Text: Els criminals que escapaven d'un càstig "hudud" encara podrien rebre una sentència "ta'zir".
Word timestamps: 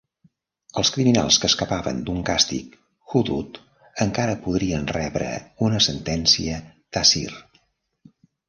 Els 0.81 0.89
criminals 0.93 1.35
que 1.41 1.49
escapaven 1.49 1.99
d'un 2.07 2.23
càstig 2.29 2.73
"hudud" 3.13 3.61
encara 4.07 4.35
podrien 4.47 4.89
rebre 4.97 5.31
una 5.69 5.83
sentència 5.91 6.61
"ta'zir". 6.99 7.29